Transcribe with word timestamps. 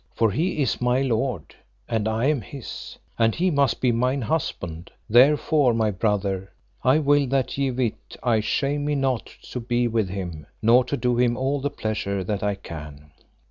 For 0.15 0.31
he 0.31 0.63
is 0.63 0.81
my 0.81 1.03
lord 1.03 1.53
and 1.87 2.07
I 2.07 2.25
am 2.25 2.41
his, 2.41 2.97
and 3.19 3.35
he 3.35 3.51
must 3.51 3.79
be 3.79 3.91
mine 3.91 4.23
husband; 4.23 4.89
therefore, 5.07 5.75
my 5.75 5.91
brother, 5.91 6.51
I 6.83 6.97
will 6.97 7.27
that 7.27 7.55
ye 7.55 7.69
wit 7.69 8.15
I 8.23 8.39
shame 8.39 8.83
me 8.85 8.95
not 8.95 9.27
to 9.27 9.59
be 9.59 9.87
with 9.87 10.09
him, 10.09 10.47
nor 10.59 10.83
to 10.85 10.97
do 10.97 11.17
him 11.19 11.37
all 11.37 11.61
the 11.61 11.69
pleasure 11.69 12.23
that 12.23 12.41
I 12.41 12.55
can. 12.55 13.11